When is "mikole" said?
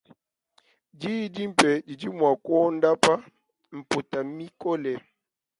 4.37-4.93